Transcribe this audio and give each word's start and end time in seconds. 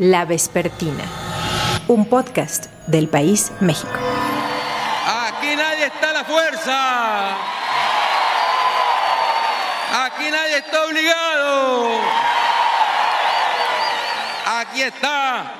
La 0.00 0.24
Vespertina, 0.24 1.04
un 1.86 2.06
podcast 2.06 2.68
del 2.86 3.06
país 3.06 3.52
México. 3.60 3.92
Aquí 5.06 5.54
nadie 5.54 5.84
está 5.84 6.08
a 6.08 6.12
la 6.14 6.24
fuerza. 6.24 7.30
Aquí 10.06 10.30
nadie 10.30 10.56
está 10.56 10.84
obligado. 10.86 11.90
Aquí 14.46 14.80
está 14.80 15.52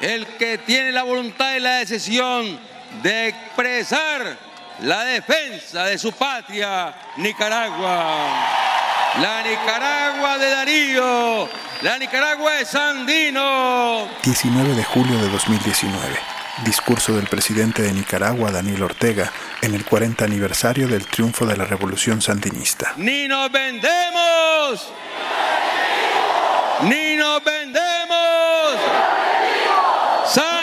el 0.00 0.26
que 0.38 0.56
tiene 0.56 0.90
la 0.90 1.02
voluntad 1.02 1.54
y 1.56 1.60
la 1.60 1.72
decisión 1.74 2.58
de 3.02 3.28
expresar 3.28 4.38
la 4.80 5.04
defensa 5.04 5.84
de 5.84 5.98
su 5.98 6.12
patria, 6.12 6.94
Nicaragua. 7.18 8.16
La 9.20 9.42
Nicaragua 9.42 10.38
de 10.38 10.50
Darío, 10.50 11.48
la 11.82 11.98
Nicaragua 11.98 12.52
de 12.52 12.64
Sandino. 12.64 14.08
19 14.22 14.74
de 14.74 14.84
julio 14.84 15.18
de 15.18 15.28
2019. 15.28 16.16
Discurso 16.64 17.16
del 17.16 17.26
presidente 17.26 17.82
de 17.82 17.92
Nicaragua, 17.92 18.52
Daniel 18.52 18.82
Ortega, 18.84 19.32
en 19.62 19.74
el 19.74 19.84
40 19.84 20.24
aniversario 20.24 20.86
del 20.86 21.06
triunfo 21.06 21.44
de 21.46 21.56
la 21.56 21.64
revolución 21.64 22.22
sandinista. 22.22 22.92
Ni 22.96 23.26
nos 23.26 23.50
vendemos. 23.50 24.92
Ni 26.82 27.16
nos 27.16 27.42
vendemos. 27.42 28.76
Sandino 30.26 30.61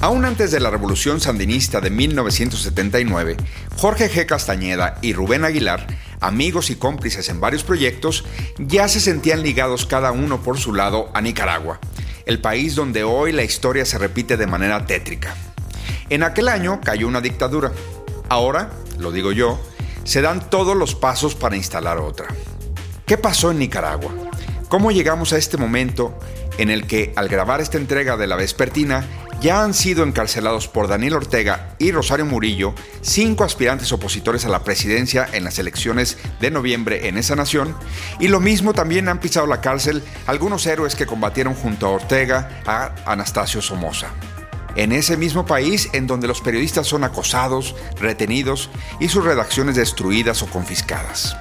Aún 0.00 0.24
antes 0.24 0.50
de 0.50 0.58
la 0.58 0.70
revolución 0.70 1.20
sandinista 1.20 1.80
de 1.80 1.90
1979, 1.90 3.36
Jorge 3.76 4.10
G. 4.10 4.26
Castañeda 4.26 4.98
y 5.00 5.12
Rubén 5.12 5.44
Aguilar, 5.44 5.86
amigos 6.20 6.70
y 6.70 6.76
cómplices 6.76 7.28
en 7.28 7.40
varios 7.40 7.62
proyectos, 7.62 8.24
ya 8.58 8.88
se 8.88 8.98
sentían 8.98 9.42
ligados 9.42 9.86
cada 9.86 10.10
uno 10.10 10.42
por 10.42 10.58
su 10.58 10.74
lado 10.74 11.10
a 11.14 11.20
Nicaragua, 11.20 11.78
el 12.26 12.40
país 12.40 12.74
donde 12.74 13.04
hoy 13.04 13.30
la 13.30 13.44
historia 13.44 13.84
se 13.84 13.96
repite 13.96 14.36
de 14.36 14.48
manera 14.48 14.86
tétrica. 14.86 15.36
En 16.10 16.24
aquel 16.24 16.48
año 16.48 16.80
cayó 16.82 17.06
una 17.06 17.20
dictadura. 17.20 17.70
Ahora, 18.28 18.70
lo 18.98 19.12
digo 19.12 19.30
yo, 19.30 19.60
se 20.04 20.20
dan 20.20 20.50
todos 20.50 20.76
los 20.76 20.96
pasos 20.96 21.36
para 21.36 21.56
instalar 21.56 21.98
otra. 21.98 22.26
¿Qué 23.06 23.18
pasó 23.18 23.52
en 23.52 23.60
Nicaragua? 23.60 24.12
¿Cómo 24.68 24.90
llegamos 24.90 25.32
a 25.32 25.38
este 25.38 25.58
momento 25.58 26.18
en 26.58 26.70
el 26.70 26.86
que, 26.86 27.12
al 27.16 27.28
grabar 27.28 27.60
esta 27.60 27.78
entrega 27.78 28.16
de 28.16 28.26
la 28.26 28.36
Vespertina, 28.36 29.04
ya 29.40 29.64
han 29.64 29.74
sido 29.74 30.04
encarcelados 30.04 30.68
por 30.68 30.86
Daniel 30.86 31.14
Ortega 31.14 31.74
y 31.78 31.90
Rosario 31.90 32.24
Murillo 32.24 32.74
cinco 33.00 33.42
aspirantes 33.42 33.92
opositores 33.92 34.44
a 34.44 34.48
la 34.48 34.62
presidencia 34.62 35.28
en 35.32 35.42
las 35.42 35.58
elecciones 35.58 36.16
de 36.40 36.52
noviembre 36.52 37.08
en 37.08 37.18
esa 37.18 37.34
nación, 37.34 37.74
y 38.20 38.28
lo 38.28 38.38
mismo 38.38 38.72
también 38.72 39.08
han 39.08 39.18
pisado 39.18 39.48
la 39.48 39.60
cárcel 39.60 40.02
algunos 40.26 40.64
héroes 40.66 40.94
que 40.94 41.06
combatieron 41.06 41.54
junto 41.54 41.86
a 41.86 41.90
Ortega 41.90 42.62
a 42.66 42.94
Anastasio 43.04 43.60
Somoza. 43.60 44.08
En 44.76 44.92
ese 44.92 45.16
mismo 45.16 45.44
país 45.44 45.90
en 45.92 46.06
donde 46.06 46.28
los 46.28 46.40
periodistas 46.40 46.86
son 46.86 47.04
acosados, 47.04 47.74
retenidos 48.00 48.70
y 49.00 49.08
sus 49.08 49.24
redacciones 49.24 49.76
destruidas 49.76 50.42
o 50.42 50.46
confiscadas. 50.46 51.36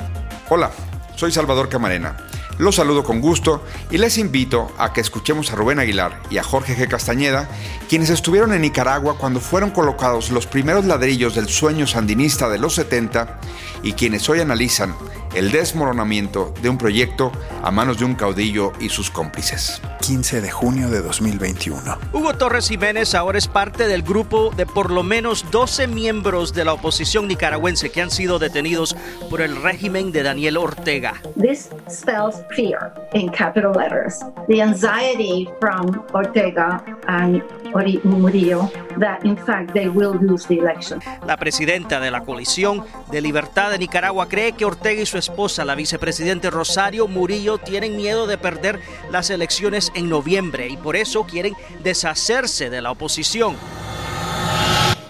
Hola, 0.49 0.71
soy 1.15 1.31
Salvador 1.31 1.69
Camarena. 1.69 2.17
Los 2.61 2.75
saludo 2.75 3.03
con 3.03 3.21
gusto 3.21 3.63
y 3.89 3.97
les 3.97 4.19
invito 4.19 4.71
a 4.77 4.93
que 4.93 5.01
escuchemos 5.01 5.51
a 5.51 5.55
Rubén 5.55 5.79
Aguilar 5.79 6.21
y 6.29 6.37
a 6.37 6.43
Jorge 6.43 6.77
G. 6.77 6.87
Castañeda, 6.87 7.49
quienes 7.89 8.11
estuvieron 8.11 8.53
en 8.53 8.61
Nicaragua 8.61 9.17
cuando 9.17 9.39
fueron 9.39 9.71
colocados 9.71 10.29
los 10.29 10.45
primeros 10.45 10.85
ladrillos 10.85 11.33
del 11.33 11.49
sueño 11.49 11.87
sandinista 11.87 12.49
de 12.49 12.59
los 12.59 12.75
70 12.75 13.39
y 13.81 13.93
quienes 13.93 14.29
hoy 14.29 14.41
analizan 14.41 14.93
el 15.33 15.51
desmoronamiento 15.51 16.53
de 16.61 16.69
un 16.69 16.77
proyecto 16.77 17.31
a 17.63 17.71
manos 17.71 17.99
de 17.99 18.05
un 18.05 18.15
caudillo 18.15 18.73
y 18.79 18.89
sus 18.89 19.09
cómplices. 19.09 19.81
15 20.01 20.41
de 20.41 20.51
junio 20.51 20.89
de 20.89 21.01
2021. 21.01 21.97
Hugo 22.11 22.33
Torres 22.33 22.67
Jiménez 22.67 23.15
ahora 23.15 23.37
es 23.37 23.47
parte 23.47 23.87
del 23.87 24.01
grupo 24.01 24.51
de 24.55 24.65
por 24.65 24.91
lo 24.91 25.03
menos 25.03 25.45
12 25.51 25.87
miembros 25.87 26.53
de 26.53 26.65
la 26.65 26.73
oposición 26.73 27.27
nicaragüense 27.27 27.91
que 27.91 28.01
han 28.01 28.11
sido 28.11 28.39
detenidos 28.39 28.95
por 29.29 29.41
el 29.41 29.61
régimen 29.61 30.11
de 30.11 30.23
Daniel 30.23 30.57
Ortega. 30.57 31.21
This 31.39 31.69
spells 31.89 32.43
fear 32.55 32.93
in 33.13 33.29
capital 33.29 33.73
letters. 33.73 34.19
The 34.47 34.61
anxiety 34.61 35.47
from 35.59 36.03
Ortega 36.13 36.83
and 37.07 37.43
Ori 37.73 37.99
Murillo 38.03 38.69
that 38.99 39.23
in 39.23 39.37
fact 39.37 39.73
they 39.73 39.87
will 39.87 40.17
lose 40.19 40.47
the 40.47 40.55
election. 40.55 40.99
La 41.25 41.37
presidenta 41.37 41.99
de 41.99 42.11
la 42.11 42.21
coalición 42.21 42.83
de 43.11 43.21
libertad 43.21 43.71
de 43.71 43.77
Nicaragua 43.77 44.27
cree 44.27 44.53
que 44.53 44.65
Ortega 44.65 45.01
y 45.01 45.05
su 45.05 45.17
esposa, 45.21 45.63
la 45.63 45.75
vicepresidente 45.75 46.49
Rosario 46.49 47.07
Murillo, 47.07 47.57
tienen 47.57 47.95
miedo 47.95 48.27
de 48.27 48.37
perder 48.37 48.81
las 49.09 49.29
elecciones 49.29 49.89
en 49.95 50.09
noviembre 50.09 50.67
y 50.67 50.75
por 50.75 50.97
eso 50.97 51.23
quieren 51.23 51.53
deshacerse 51.83 52.69
de 52.69 52.81
la 52.81 52.91
oposición. 52.91 53.55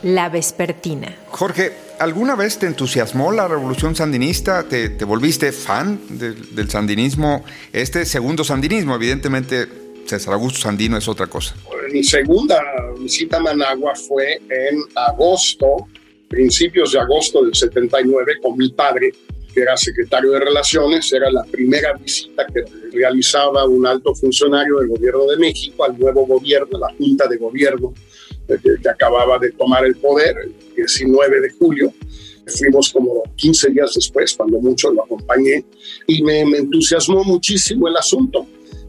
La 0.03 0.29
Vespertina. 0.29 1.15
Jorge, 1.29 1.73
¿alguna 1.99 2.35
vez 2.35 2.57
te 2.57 2.65
entusiasmó 2.65 3.31
la 3.31 3.47
revolución 3.47 3.95
sandinista? 3.95 4.63
¿Te, 4.63 4.89
te 4.89 5.05
volviste 5.05 5.51
fan 5.51 5.99
de- 6.09 6.33
del 6.33 6.69
sandinismo? 6.69 7.43
Este 7.71 8.05
segundo 8.05 8.43
sandinismo, 8.43 8.95
evidentemente 8.95 9.67
César 10.07 10.33
Augusto 10.33 10.59
Sandino 10.59 10.97
es 10.97 11.07
otra 11.07 11.27
cosa. 11.27 11.55
Mi 11.93 12.03
segunda 12.03 12.59
visita 12.99 13.37
a 13.37 13.41
Managua 13.41 13.93
fue 13.95 14.33
en 14.49 14.79
agosto, 14.95 15.87
principios 16.27 16.93
de 16.93 16.99
agosto 16.99 17.43
del 17.43 17.53
79, 17.53 18.39
con 18.41 18.57
mi 18.57 18.69
padre, 18.69 19.11
que 19.53 19.61
era 19.61 19.75
secretario 19.77 20.31
de 20.31 20.39
Relaciones. 20.39 21.11
Era 21.11 21.29
la 21.31 21.43
primera 21.43 21.93
visita 21.93 22.45
que 22.47 22.63
realizaba 22.91 23.65
un 23.65 23.85
alto 23.85 24.13
funcionario 24.15 24.77
del 24.79 24.89
gobierno 24.89 25.25
de 25.25 25.37
México 25.37 25.83
al 25.83 25.97
nuevo 25.97 26.25
gobierno, 26.25 26.77
la 26.79 26.93
Junta 26.97 27.27
de 27.27 27.37
Gobierno 27.37 27.93
eh, 28.47 28.57
que, 28.61 28.81
que 28.81 28.89
acababa 28.89 29.37
de 29.39 29.51
tomar 29.51 29.85
el 29.85 29.95
poder, 29.95 30.35
el 30.43 30.55
19 30.75 31.41
de 31.41 31.49
julio. 31.51 31.93
Fuimos 32.47 32.91
como 32.91 33.23
15 33.35 33.69
días 33.69 33.93
después, 33.93 34.33
cuando 34.33 34.59
mucho 34.59 34.91
lo 34.91 35.03
acompañé, 35.03 35.63
y 36.07 36.23
me, 36.23 36.43
me 36.45 36.57
entusiasmó 36.57 37.23
muchísimo 37.23 37.87
el 37.87 37.95
asunto 37.95 38.47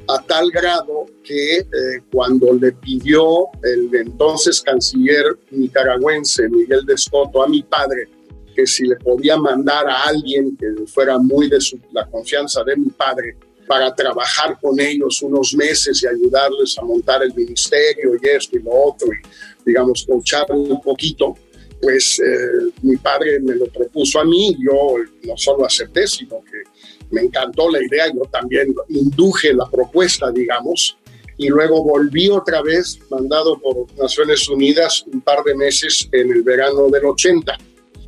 a 0.08 0.22
tal 0.22 0.50
grado 0.50 1.06
que 1.22 1.58
eh, 1.58 1.66
cuando 2.10 2.52
le 2.54 2.72
pidió 2.72 3.46
el 3.62 3.94
entonces 3.94 4.60
canciller 4.60 5.38
nicaragüense 5.50 6.48
Miguel 6.48 6.84
de 6.86 6.94
Escoto 6.94 7.42
a 7.42 7.48
mi 7.48 7.62
padre 7.62 8.08
que 8.54 8.66
si 8.66 8.84
le 8.86 8.96
podía 8.96 9.36
mandar 9.36 9.88
a 9.88 10.04
alguien 10.04 10.56
que 10.56 10.66
fuera 10.86 11.18
muy 11.18 11.48
de 11.48 11.60
su- 11.60 11.78
la 11.92 12.06
confianza 12.06 12.62
de 12.64 12.76
mi 12.76 12.90
padre 12.90 13.36
para 13.66 13.94
trabajar 13.94 14.58
con 14.60 14.78
ellos 14.80 15.22
unos 15.22 15.54
meses 15.54 16.02
y 16.02 16.06
ayudarles 16.06 16.76
a 16.78 16.82
montar 16.82 17.22
el 17.22 17.32
ministerio 17.34 18.12
y 18.20 18.28
esto 18.28 18.56
y 18.58 18.62
lo 18.62 18.70
otro 18.72 19.08
y 19.08 19.64
digamos 19.64 20.04
coacharlo 20.06 20.56
un 20.56 20.80
poquito 20.80 21.36
pues 21.80 22.20
eh, 22.20 22.70
mi 22.82 22.96
padre 22.96 23.40
me 23.40 23.54
lo 23.56 23.66
propuso 23.66 24.20
a 24.20 24.24
mí 24.24 24.56
yo 24.64 24.96
no 25.24 25.36
solo 25.36 25.64
acepté 25.64 26.06
sino 26.06 26.40
que 26.44 26.62
me 27.10 27.20
encantó 27.20 27.68
la 27.70 27.78
idea, 27.84 28.06
yo 28.08 28.22
también 28.32 28.74
induje 28.88 29.52
la 29.52 29.68
propuesta, 29.70 30.30
digamos, 30.30 30.96
y 31.36 31.48
luego 31.50 31.84
volví 31.84 32.30
otra 32.30 32.62
vez, 32.62 32.98
mandado 33.10 33.60
por 33.60 33.84
Naciones 33.98 34.48
Unidas, 34.48 35.04
un 35.12 35.20
par 35.20 35.44
de 35.44 35.54
meses 35.54 36.08
en 36.10 36.32
el 36.32 36.42
verano 36.42 36.88
del 36.88 37.04
80. 37.04 37.58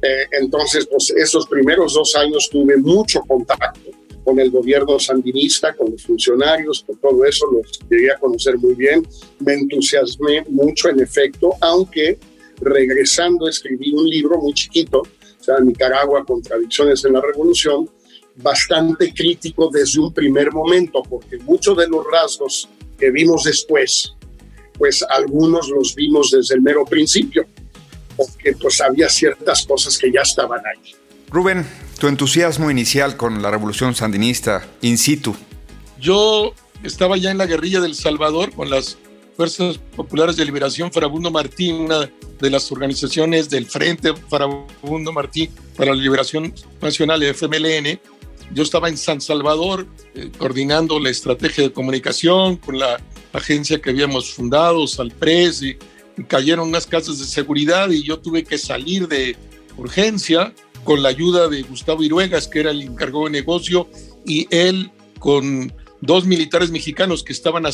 Eh, 0.05 0.29
entonces, 0.33 0.87
pues 0.87 1.11
esos 1.17 1.47
primeros 1.47 1.95
dos 1.95 2.15
años 2.15 2.51
tuve 2.51 2.77
mucho 2.77 3.23
contacto 3.23 3.91
con 4.23 4.39
el 4.39 4.51
gobierno 4.51 4.99
sandinista, 4.99 5.75
con 5.75 5.93
los 5.93 6.03
funcionarios, 6.03 6.85
con 6.87 6.97
todo 6.99 7.25
eso, 7.25 7.47
los 7.51 7.81
llegué 7.89 8.13
a 8.13 8.19
conocer 8.19 8.59
muy 8.59 8.75
bien, 8.75 9.07
me 9.41 9.55
entusiasmé 9.55 10.45
mucho 10.51 10.91
en 10.91 11.01
efecto, 11.01 11.55
aunque 11.61 12.19
regresando 12.61 13.49
escribí 13.49 13.95
un 13.95 14.07
libro 14.07 14.39
muy 14.39 14.53
chiquito, 14.53 15.03
o 15.47 15.61
Nicaragua, 15.63 16.25
Contradicciones 16.25 17.03
en 17.07 17.15
la 17.15 17.23
Revolución, 17.23 17.89
bastante 18.37 19.13
crítico 19.13 19.71
desde 19.73 20.01
un 20.01 20.13
primer 20.13 20.53
momento, 20.53 21.03
porque 21.03 21.39
muchos 21.39 21.79
de 21.79 21.89
los 21.89 22.05
rasgos 22.11 22.69
que 22.99 23.11
vimos 23.11 23.45
después, 23.45 24.13
pues 24.77 25.03
algunos 25.09 25.69
los 25.71 25.95
vimos 25.95 26.31
desde 26.31 26.57
el 26.57 26.63
mero 26.63 26.85
principio, 26.85 27.47
porque 28.17 28.53
pues 28.61 28.81
había 28.81 29.09
ciertas 29.09 29.65
cosas 29.67 29.99
que 29.99 30.11
ya 30.13 30.23
estaban 30.23 30.61
ahí. 30.67 30.95
Rubén, 31.31 31.67
tu 31.99 32.09
entusiasmo 32.09 32.71
inicial 32.71 33.17
con 33.17 33.43
la 33.43 33.51
revolución 33.51 33.95
sandinista 33.95 34.67
in 34.83 34.99
situ. 34.99 35.35
Yo 36.01 36.55
estaba 36.83 37.17
ya 37.17 37.31
en 37.31 37.39
la 37.39 37.47
guerrilla 37.47 37.81
del 37.81 37.95
Salvador 37.95 38.53
con 38.53 38.71
las 38.71 38.99
Fuerzas 39.37 39.79
Populares 39.97 40.37
de 40.37 40.45
Liberación 40.45 40.93
Farabundo 40.93 41.31
Martín, 41.31 41.77
una 41.77 42.09
de 42.41 42.51
las 42.51 42.71
organizaciones 42.71 43.51
del 43.51 43.67
Frente 43.67 44.15
Farabundo 44.15 45.13
Martín 45.13 45.51
para 45.77 45.93
la 45.93 46.01
Liberación 46.01 46.55
Nacional, 46.81 47.23
FMLN, 47.23 47.99
yo 48.53 48.63
estaba 48.63 48.89
en 48.89 48.97
San 48.97 49.21
Salvador 49.21 49.87
eh, 50.15 50.31
coordinando 50.37 51.01
la 51.01 51.11
estrategia 51.11 51.65
de 51.65 51.73
comunicación 51.73 52.57
con 52.57 52.79
la 52.79 53.01
agencia 53.33 53.81
que 53.81 53.91
habíamos 53.91 54.33
fundado, 54.33 54.87
Salpres, 54.87 55.63
y, 55.63 55.77
cayeron 56.29 56.69
unas 56.69 56.87
casas 56.87 57.19
de 57.19 57.25
seguridad 57.25 57.91
y 57.91 58.03
yo 58.03 58.19
tuve 58.19 58.45
que 58.45 58.59
salir 58.59 59.09
de 59.09 59.37
urgencia 59.77 60.55
con 60.85 61.03
la 61.03 61.09
ayuda 61.09 61.49
de 61.49 61.63
Gustavo 61.63 62.03
Iruegas, 62.03 62.47
que 62.47 62.61
era 62.61 62.71
el 62.71 62.83
encargado 62.83 63.25
de 63.25 63.31
negocio, 63.31 63.89
y 64.27 64.47
él 64.51 64.91
con 65.19 65.73
dos 66.01 66.27
militares 66.27 66.71
mexicanos 66.71 67.25
que 67.25 67.33
estaban 67.33 67.65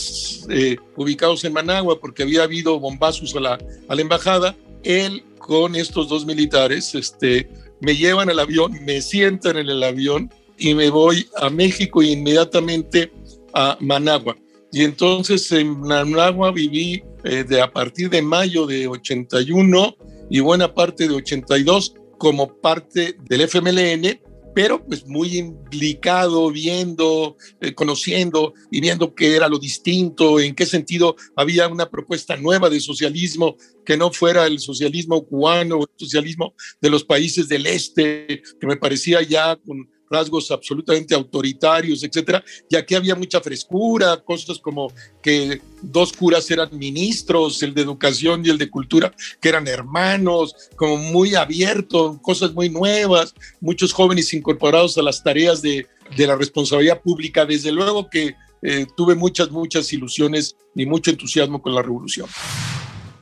eh, 0.48 0.76
ubicados 0.96 1.44
en 1.44 1.52
Managua 1.52 1.98
porque 2.00 2.22
había 2.22 2.44
habido 2.44 2.78
bombazos 2.78 3.34
a 3.34 3.40
la, 3.40 3.58
a 3.88 3.94
la 3.94 4.00
embajada, 4.00 4.56
él 4.84 5.24
con 5.38 5.74
estos 5.74 6.08
dos 6.08 6.24
militares 6.24 6.94
este, 6.94 7.50
me 7.80 7.96
llevan 7.96 8.30
al 8.30 8.38
avión, 8.38 8.72
me 8.84 9.00
sientan 9.00 9.56
en 9.56 9.68
el 9.68 9.82
avión 9.82 10.32
y 10.56 10.74
me 10.74 10.90
voy 10.90 11.26
a 11.36 11.50
México 11.50 12.02
e 12.02 12.08
inmediatamente 12.08 13.12
a 13.52 13.76
Managua. 13.80 14.36
Y 14.72 14.84
entonces 14.84 15.50
en 15.52 15.80
Managua 15.80 16.52
viví 16.52 17.02
eh, 17.24 17.44
de 17.44 17.60
a 17.60 17.70
partir 17.70 18.08
de 18.08 18.22
mayo 18.22 18.66
de 18.66 18.86
81 18.86 19.96
y 20.30 20.40
buena 20.40 20.72
parte 20.72 21.08
de 21.08 21.14
82 21.14 21.94
como 22.18 22.54
parte 22.60 23.16
del 23.28 23.40
FMLN, 23.42 24.20
pero 24.54 24.84
pues 24.84 25.06
muy 25.06 25.38
implicado, 25.38 26.50
viendo, 26.50 27.36
eh, 27.60 27.74
conociendo 27.74 28.54
y 28.70 28.80
viendo 28.80 29.14
qué 29.14 29.36
era 29.36 29.48
lo 29.48 29.58
distinto, 29.58 30.38
en 30.38 30.54
qué 30.54 30.66
sentido 30.66 31.16
había 31.34 31.66
una 31.68 31.88
propuesta 31.88 32.36
nueva 32.36 32.68
de 32.68 32.80
socialismo 32.80 33.56
que 33.84 33.96
no 33.96 34.12
fuera 34.12 34.46
el 34.46 34.60
socialismo 34.60 35.24
cubano 35.24 35.80
el 35.80 35.88
socialismo 35.96 36.54
de 36.80 36.90
los 36.90 37.04
países 37.04 37.48
del 37.48 37.66
este, 37.66 38.42
que 38.60 38.66
me 38.66 38.76
parecía 38.76 39.22
ya 39.22 39.56
con 39.56 39.88
rasgos 40.10 40.50
absolutamente 40.50 41.14
autoritarios, 41.14 42.02
etcétera, 42.02 42.42
y 42.68 42.74
aquí 42.74 42.96
había 42.96 43.14
mucha 43.14 43.40
frescura, 43.40 44.16
cosas 44.16 44.58
como 44.58 44.92
que 45.22 45.62
dos 45.80 46.12
curas 46.12 46.50
eran 46.50 46.68
ministros, 46.76 47.62
el 47.62 47.72
de 47.72 47.82
educación 47.82 48.42
y 48.44 48.50
el 48.50 48.58
de 48.58 48.68
cultura, 48.68 49.14
que 49.40 49.48
eran 49.48 49.68
hermanos, 49.68 50.54
como 50.74 50.96
muy 50.96 51.36
abierto, 51.36 52.18
cosas 52.20 52.52
muy 52.52 52.68
nuevas, 52.68 53.34
muchos 53.60 53.92
jóvenes 53.92 54.34
incorporados 54.34 54.98
a 54.98 55.02
las 55.02 55.22
tareas 55.22 55.62
de, 55.62 55.86
de 56.16 56.26
la 56.26 56.34
responsabilidad 56.34 57.00
pública. 57.00 57.46
Desde 57.46 57.70
luego 57.70 58.10
que 58.10 58.34
eh, 58.62 58.86
tuve 58.96 59.14
muchas, 59.14 59.50
muchas 59.50 59.92
ilusiones 59.92 60.56
y 60.74 60.86
mucho 60.86 61.10
entusiasmo 61.10 61.62
con 61.62 61.74
la 61.74 61.82
revolución 61.82 62.28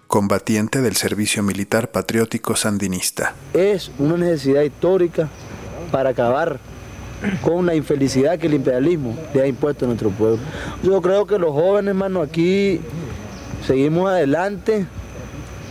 combatiente 0.07 0.81
del 0.81 0.97
servicio 0.97 1.43
militar 1.43 1.91
patriótico 1.91 2.57
sandinista. 2.57 3.35
Es 3.53 3.91
una 3.99 4.17
necesidad 4.17 4.63
histórica 4.63 5.29
para 5.93 6.11
acabar 6.11 6.59
con 7.43 7.67
la 7.67 7.75
infelicidad 7.75 8.39
que 8.39 8.47
el 8.47 8.55
imperialismo 8.55 9.17
le 9.35 9.43
ha 9.43 9.47
impuesto 9.47 9.85
a 9.85 9.89
nuestro 9.89 10.11
pueblo. 10.11 10.39
Yo 10.83 11.01
creo 11.03 11.27
que 11.27 11.39
los 11.39 11.53
jóvenes, 11.53 11.91
hermano, 11.91 12.23
aquí 12.23 12.81
seguimos 13.67 14.09
adelante 14.11 14.87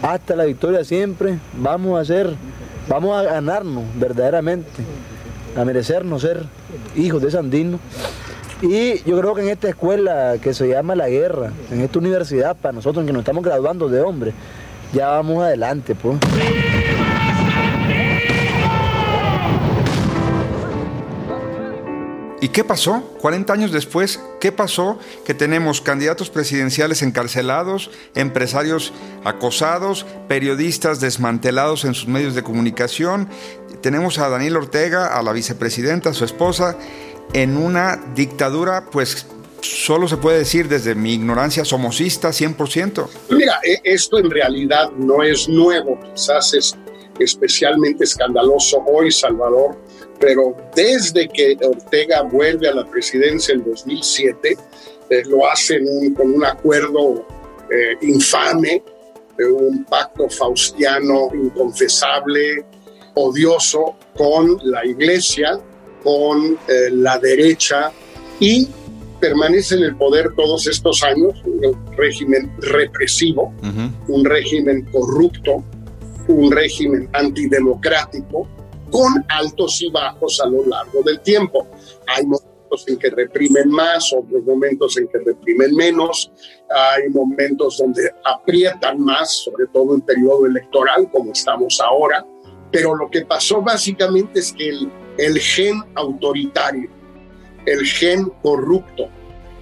hasta 0.01 0.35
la 0.35 0.45
victoria 0.45 0.83
siempre. 0.83 1.39
Vamos 1.57 1.97
a 1.97 2.01
hacer, 2.01 2.33
vamos 2.87 3.17
a 3.17 3.23
ganarnos 3.23 3.83
verdaderamente, 3.95 4.69
a 5.55 5.65
merecernos 5.65 6.21
ser 6.21 6.43
hijos 6.95 7.21
de 7.21 7.31
Sandino. 7.31 7.79
Y 8.61 9.03
yo 9.03 9.19
creo 9.19 9.35
que 9.35 9.41
en 9.41 9.49
esta 9.49 9.69
escuela 9.69 10.35
que 10.41 10.53
se 10.53 10.67
llama 10.67 10.95
La 10.95 11.09
Guerra, 11.09 11.51
en 11.71 11.81
esta 11.81 11.99
universidad, 11.99 12.55
para 12.55 12.73
nosotros 12.73 13.05
que 13.05 13.13
nos 13.13 13.19
estamos 13.21 13.43
graduando 13.43 13.87
de 13.87 14.01
hombres, 14.01 14.33
ya 14.93 15.09
vamos 15.09 15.43
adelante, 15.43 15.93
pues. 15.95 16.17
¿Y 22.47 22.49
qué 22.49 22.63
pasó? 22.63 23.01
40 23.19 23.51
años 23.51 23.73
después, 23.73 24.21
¿qué 24.39 24.53
pasó? 24.53 24.97
Que 25.25 25.33
tenemos 25.33 25.81
candidatos 25.81 26.29
presidenciales 26.29 27.01
encarcelados, 27.01 27.91
empresarios 28.15 28.93
acosados, 29.25 30.05
periodistas 30.29 31.01
desmantelados 31.01 31.83
en 31.83 31.93
sus 31.93 32.07
medios 32.07 32.35
de 32.35 32.43
comunicación. 32.43 33.27
Tenemos 33.81 34.17
a 34.17 34.29
Daniel 34.29 34.55
Ortega, 34.55 35.07
a 35.07 35.21
la 35.23 35.33
vicepresidenta, 35.33 36.11
a 36.11 36.13
su 36.13 36.23
esposa, 36.23 36.77
en 37.33 37.57
una 37.57 38.01
dictadura, 38.15 38.85
pues 38.93 39.25
solo 39.59 40.07
se 40.07 40.15
puede 40.15 40.37
decir 40.37 40.69
desde 40.69 40.95
mi 40.95 41.15
ignorancia 41.15 41.65
somocista 41.65 42.29
100%. 42.29 43.09
Mira, 43.29 43.59
e, 43.61 43.81
esto 43.83 44.19
en 44.19 44.31
realidad 44.31 44.89
no 44.91 45.21
es 45.21 45.49
nuevo, 45.49 45.99
quizás 46.15 46.53
es 46.53 46.77
especialmente 47.19 48.05
escandaloso 48.05 48.81
hoy, 48.87 49.11
Salvador, 49.11 49.75
pero 50.19 50.55
desde 50.75 51.27
que 51.27 51.57
Ortega 51.61 52.23
vuelve 52.23 52.67
a 52.67 52.73
la 52.73 52.85
presidencia 52.85 53.53
en 53.53 53.63
2007, 53.63 54.57
eh, 55.09 55.23
lo 55.27 55.47
hacen 55.49 56.13
con 56.15 56.31
un 56.33 56.45
acuerdo 56.45 57.25
eh, 57.69 57.97
infame, 58.01 58.83
un 59.39 59.85
pacto 59.85 60.27
faustiano 60.29 61.29
inconfesable, 61.33 62.65
odioso 63.13 63.95
con 64.15 64.59
la 64.63 64.85
iglesia, 64.85 65.59
con 66.03 66.57
eh, 66.67 66.89
la 66.91 67.19
derecha 67.19 67.91
y 68.39 68.67
permanece 69.19 69.75
en 69.75 69.83
el 69.83 69.95
poder 69.95 70.33
todos 70.35 70.67
estos 70.67 71.03
años, 71.03 71.33
un 71.45 71.75
régimen 71.95 72.51
represivo, 72.59 73.53
un 74.07 74.25
régimen 74.25 74.85
corrupto, 74.91 75.63
un 76.27 76.51
régimen 76.51 77.09
antidemocrático, 77.13 78.47
con 78.91 79.25
altos 79.29 79.81
y 79.81 79.89
bajos 79.91 80.39
a 80.41 80.47
lo 80.47 80.65
largo 80.65 81.01
del 81.03 81.19
tiempo. 81.21 81.67
Hay 82.07 82.25
momentos 82.25 82.87
en 82.87 82.97
que 82.97 83.09
reprimen 83.09 83.69
más, 83.69 84.11
otros 84.13 84.43
momentos 84.43 84.97
en 84.97 85.07
que 85.07 85.19
reprimen 85.19 85.75
menos, 85.75 86.31
hay 86.69 87.09
momentos 87.09 87.77
donde 87.77 88.11
aprietan 88.25 88.99
más, 88.99 89.43
sobre 89.43 89.67
todo 89.67 89.95
en 89.95 90.01
periodo 90.01 90.45
electoral, 90.45 91.09
como 91.11 91.31
estamos 91.31 91.79
ahora, 91.79 92.25
pero 92.71 92.95
lo 92.95 93.09
que 93.09 93.25
pasó 93.25 93.61
básicamente 93.61 94.39
es 94.39 94.51
que 94.51 94.69
el, 94.69 94.91
el 95.17 95.39
gen 95.39 95.81
autoritario, 95.95 96.89
el 97.65 97.85
gen 97.85 98.31
corrupto, 98.41 99.07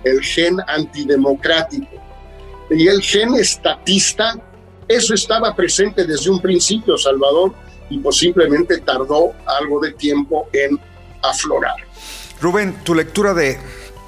el 0.04 0.22
gen 0.22 0.58
antidemocrático 0.68 1.88
y 2.70 2.88
el 2.88 3.02
gen 3.02 3.36
estatista, 3.36 4.36
eso 4.88 5.14
estaba 5.14 5.56
presente 5.56 6.06
desde 6.06 6.30
un 6.30 6.42
principio, 6.42 6.98
Salvador, 6.98 7.54
y 7.90 8.00
posiblemente 8.00 8.80
tardó 8.80 9.34
algo 9.46 9.80
de 9.80 9.94
tiempo 9.94 10.48
en 10.54 10.80
aflorar. 11.22 11.76
Rubén, 12.42 12.84
tu 12.84 12.94
lectura 12.94 13.34
de 13.34 13.58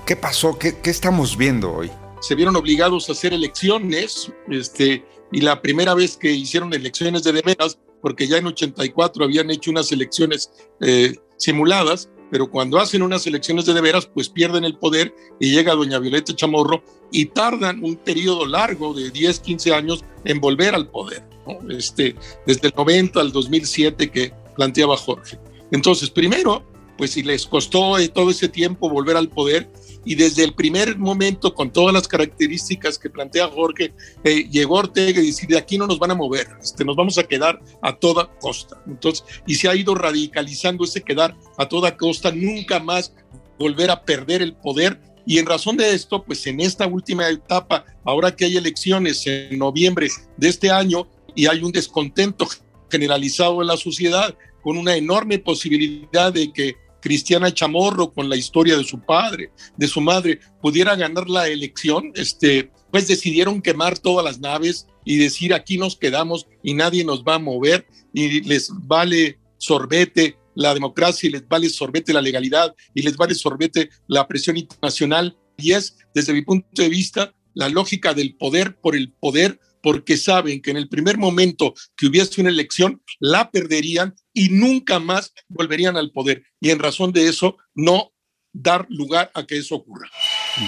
qué 0.06 0.16
pasó, 0.16 0.58
qué, 0.58 0.80
qué 0.82 0.90
estamos 0.90 1.38
viendo 1.38 1.72
hoy. 1.72 1.92
Se 2.22 2.36
vieron 2.36 2.56
obligados 2.56 3.10
a 3.10 3.14
hacer 3.14 3.34
elecciones, 3.34 4.32
este, 4.50 5.06
y 5.32 5.42
la 5.42 5.62
primera 5.62 5.94
vez 5.94 6.18
que 6.18 6.32
hicieron 6.32 6.74
elecciones 6.74 7.24
de 7.24 7.32
veras, 7.32 7.78
porque 8.02 8.28
ya 8.28 8.38
en 8.38 8.48
84 8.48 9.24
habían 9.24 9.50
hecho 9.50 9.72
unas 9.72 9.92
elecciones 9.92 10.52
eh, 10.82 11.16
simuladas, 11.38 12.10
pero 12.30 12.50
cuando 12.50 12.78
hacen 12.80 13.02
unas 13.02 13.26
elecciones 13.28 13.66
de, 13.66 13.74
de 13.74 13.82
veras, 13.82 14.06
pues 14.06 14.30
pierden 14.30 14.64
el 14.64 14.78
poder 14.78 15.14
y 15.40 15.52
llega 15.52 15.76
doña 15.76 16.00
Violeta 16.00 16.36
Chamorro 16.36 16.84
y 17.12 17.26
tardan 17.26 17.84
un 17.84 17.96
periodo 17.96 18.46
largo 18.46 18.94
de 18.94 19.12
10, 19.12 19.40
15 19.40 19.74
años 19.74 20.04
en 20.26 20.40
volver 20.40 20.76
al 20.76 20.90
poder 20.90 21.24
este, 21.70 22.16
desde 22.46 22.68
el 22.68 22.74
90 22.76 23.20
al 23.20 23.32
2007 23.32 24.10
que 24.10 24.34
planteaba 24.56 24.98
Jorge. 24.98 25.40
Entonces, 25.72 26.10
primero, 26.10 26.64
pues 26.98 27.12
si 27.12 27.24
les 27.24 27.46
costó 27.46 27.98
eh, 27.98 28.10
todo 28.10 28.32
ese 28.32 28.50
tiempo 28.50 28.90
volver 28.90 29.18
al 29.18 29.30
poder 29.30 29.70
y 30.08 30.16
desde 30.16 30.44
el 30.44 30.54
primer 30.54 30.98
momento, 30.98 31.54
con 31.54 31.72
todas 31.72 31.94
las 31.94 32.08
características 32.08 32.98
que 32.98 33.10
plantea 33.10 33.48
Jorge, 33.50 33.94
eh, 34.24 34.48
llegó 34.50 34.76
Ortega 34.76 35.22
y 35.22 35.28
decir, 35.28 35.50
de 35.50 35.58
aquí 35.58 35.78
no 35.78 35.86
nos 35.86 36.00
van 36.00 36.12
a 36.12 36.16
mover, 36.16 36.48
este, 36.62 36.86
nos 36.86 36.96
vamos 36.96 37.18
a 37.18 37.24
quedar 37.24 37.60
a 37.82 37.96
toda 37.96 38.32
costa. 38.40 38.82
Entonces, 38.88 39.26
y 39.46 39.56
se 39.56 39.68
ha 39.68 39.76
ido 39.76 39.94
radicalizando 39.96 40.86
ese 40.86 41.02
quedar 41.02 41.36
a 41.58 41.68
toda 41.68 41.98
costa, 41.98 42.32
nunca 42.32 42.80
más 42.80 43.14
volver 43.60 43.92
a 43.92 44.04
perder 44.04 44.42
el 44.42 44.56
poder 44.56 45.02
y 45.26 45.40
en 45.40 45.46
razón 45.46 45.76
de 45.76 45.94
esto, 45.94 46.24
pues 46.24 46.48
en 46.48 46.62
esta 46.62 46.88
última 46.88 47.28
etapa, 47.28 47.84
ahora 48.06 48.34
que 48.34 48.46
hay 48.46 48.56
elecciones 48.56 49.28
en 49.28 49.60
noviembre 49.60 50.08
de 50.38 50.48
este 50.48 50.72
año, 50.72 51.06
y 51.36 51.46
hay 51.46 51.64
un 51.64 51.72
descontento 51.72 52.48
generalizado 52.90 53.62
en 53.62 53.68
la 53.68 53.78
sociedad 53.78 54.36
con 54.62 54.78
una 54.78 54.96
enorme 54.96 55.38
posibilidad 55.38 56.34
de 56.34 56.52
que 56.52 56.76
Cristiana 57.02 57.54
Chamorro, 57.54 58.12
con 58.12 58.30
la 58.30 58.36
historia 58.36 58.78
de 58.78 58.84
su 58.84 59.00
padre, 59.00 59.52
de 59.78 59.88
su 59.88 60.02
madre, 60.02 60.40
pudiera 60.62 60.96
ganar 60.96 61.30
la 61.30 61.48
elección, 61.48 62.12
este, 62.16 62.72
pues 62.92 63.08
decidieron 63.08 63.62
quemar 63.62 63.98
todas 63.98 64.26
las 64.26 64.40
naves 64.40 64.88
y 65.06 65.18
decir 65.18 65.54
aquí 65.54 65.78
nos 65.78 65.96
quedamos 65.96 66.48
y 66.64 66.74
nadie 66.74 67.04
nos 67.06 67.24
va 67.24 67.36
a 67.36 67.40
mover 67.40 67.88
y 68.14 68.42
les 68.42 68.70
vale 68.74 69.40
sorbete 69.58 70.38
la 70.56 70.74
democracia 70.74 71.30
y 71.30 71.32
les 71.32 71.48
vale 71.48 71.70
sorbete 71.70 72.14
la 72.14 72.22
legalidad 72.22 72.76
y 72.94 73.04
les 73.04 73.16
vale 73.16 73.36
sorbete 73.36 73.90
la 74.08 74.28
presión 74.28 74.58
internacional. 74.58 75.38
Y 75.58 75.74
es, 75.74 75.98
desde 76.14 76.34
mi 76.34 76.42
punto 76.42 76.68
de 76.74 76.90
vista, 76.90 77.34
la 77.54 77.70
lógica 77.70 78.14
del 78.14 78.36
poder 78.36 78.76
por 78.80 78.96
el 78.96 79.12
poder 79.12 79.60
porque 79.88 80.18
saben 80.18 80.62
que 80.62 80.72
en 80.72 80.76
el 80.76 80.90
primer 80.90 81.18
momento 81.18 81.74
que 81.96 82.08
hubiese 82.08 82.42
una 82.42 82.50
elección, 82.50 83.02
la 83.22 83.52
perderían 83.52 84.16
y 84.34 84.50
nunca 84.50 85.00
más 85.00 85.34
volverían 85.48 85.96
al 85.96 86.12
poder. 86.12 86.44
Y 86.60 86.72
en 86.72 86.80
razón 86.80 87.14
de 87.14 87.30
eso, 87.30 87.56
no 87.74 88.12
dar 88.52 88.86
lugar 88.90 89.32
a 89.34 89.46
que 89.46 89.58
eso 89.58 89.76
ocurra. 89.76 90.10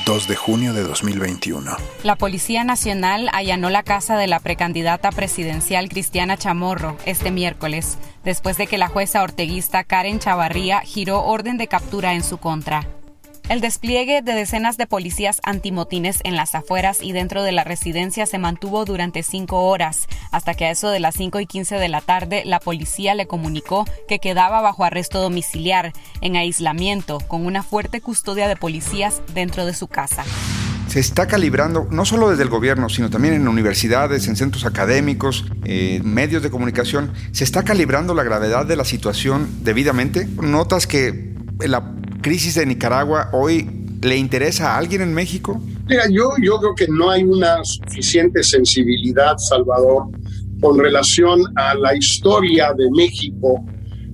2 0.05 0.27
de 0.29 0.37
junio 0.37 0.71
de 0.71 0.83
2021. 0.83 1.75
La 2.05 2.15
Policía 2.15 2.63
Nacional 2.63 3.27
allanó 3.33 3.69
la 3.69 3.83
casa 3.83 4.17
de 4.17 4.27
la 4.27 4.39
precandidata 4.39 5.11
presidencial 5.11 5.89
Cristiana 5.89 6.37
Chamorro 6.37 6.97
este 7.05 7.29
miércoles, 7.29 7.97
después 8.23 8.55
de 8.55 8.67
que 8.67 8.77
la 8.77 8.87
jueza 8.87 9.21
orteguista 9.21 9.83
Karen 9.83 10.19
Chavarría 10.19 10.79
giró 10.79 11.25
orden 11.25 11.57
de 11.57 11.67
captura 11.67 12.13
en 12.13 12.23
su 12.23 12.37
contra. 12.37 12.87
El 13.49 13.61
despliegue 13.61 14.21
de 14.21 14.33
decenas 14.33 14.77
de 14.77 14.85
policías 14.85 15.41
antimotines 15.43 16.19
en 16.23 16.35
las 16.35 16.53
afueras 16.53 16.99
y 17.01 17.13
dentro 17.13 17.41
de 17.41 17.51
la 17.51 17.63
residencia 17.63 18.27
se 18.27 18.37
mantuvo 18.37 18.85
durante 18.85 19.23
cinco 19.23 19.65
horas, 19.65 20.05
hasta 20.31 20.53
que 20.53 20.65
a 20.65 20.69
eso 20.71 20.91
de 20.91 20.99
las 20.99 21.15
5 21.15 21.39
y 21.39 21.47
15 21.47 21.77
de 21.77 21.89
la 21.89 22.01
tarde 22.01 22.43
la 22.45 22.59
policía 22.59 23.15
le 23.15 23.25
comunicó 23.25 23.85
que 24.07 24.19
quedaba 24.19 24.61
bajo 24.61 24.83
arresto 24.83 25.19
domiciliar, 25.19 25.93
en 26.21 26.35
aislamiento, 26.35 27.17
con 27.27 27.47
una 27.47 27.63
fuerte 27.63 28.01
custodia 28.01 28.47
de 28.47 28.55
policías 28.55 29.23
dentro 29.33 29.65
de 29.65 29.73
su 29.73 29.87
casa 29.87 30.23
se 30.87 30.99
está 30.99 31.27
calibrando, 31.27 31.87
no 31.91 32.03
solo 32.03 32.31
desde 32.31 32.41
el 32.41 32.49
gobierno, 32.49 32.89
sino 32.89 33.11
también 33.11 33.35
en 33.35 33.47
universidades, 33.47 34.27
en 34.27 34.35
centros 34.35 34.65
académicos, 34.65 35.45
en 35.63 36.11
medios 36.11 36.41
de 36.41 36.49
comunicación, 36.49 37.13
se 37.31 37.43
está 37.43 37.61
calibrando 37.61 38.15
la 38.15 38.23
gravedad 38.23 38.65
de 38.65 38.75
la 38.75 38.83
situación 38.83 39.47
debidamente. 39.63 40.27
¿Notas 40.41 40.87
que 40.87 41.35
la 41.59 41.93
crisis 42.21 42.55
de 42.55 42.65
Nicaragua 42.65 43.29
hoy 43.33 43.69
le 44.01 44.17
interesa 44.17 44.73
a 44.73 44.77
alguien 44.77 45.01
en 45.01 45.13
México? 45.13 45.61
Mira, 45.87 46.03
yo, 46.09 46.31
yo 46.41 46.59
creo 46.59 46.75
que 46.75 46.87
no 46.87 47.09
hay 47.09 47.23
una 47.23 47.63
suficiente 47.63 48.43
sensibilidad, 48.43 49.37
Salvador, 49.37 50.07
con 50.61 50.77
relación 50.77 51.41
a 51.55 51.73
la 51.75 51.95
historia 51.95 52.73
de 52.73 52.89
México 52.91 53.65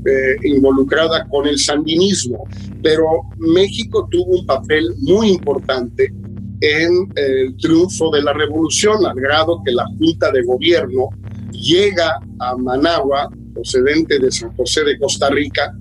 eh, 0.05 0.35
involucrada 0.43 1.27
con 1.29 1.47
el 1.47 1.57
sandinismo. 1.57 2.47
Pero 2.81 3.05
México 3.37 4.07
tuvo 4.11 4.39
un 4.39 4.45
papel 4.45 4.93
muy 4.99 5.29
importante 5.29 6.13
en 6.61 7.11
el 7.15 7.57
triunfo 7.57 8.11
de 8.11 8.21
la 8.21 8.33
revolución, 8.33 9.05
al 9.05 9.15
grado 9.15 9.61
que 9.65 9.71
la 9.71 9.85
Junta 9.97 10.31
de 10.31 10.43
Gobierno 10.43 11.09
llega 11.51 12.19
a 12.39 12.55
Managua, 12.55 13.29
procedente 13.53 14.19
de 14.19 14.31
San 14.31 14.55
José 14.55 14.83
de 14.83 14.97
Costa 14.99 15.29
Rica, 15.29 15.73